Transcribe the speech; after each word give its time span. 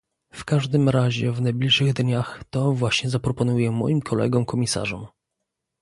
W 0.33 0.45
każdym 0.45 0.89
razie 0.89 1.31
w 1.31 1.41
najbliższych 1.41 1.93
dniach 1.93 2.43
to 2.49 2.71
właśnie 2.71 3.09
zaproponuję 3.09 3.71
moim 3.71 4.01
kolegom 4.01 4.45
komisarzom 4.45 5.07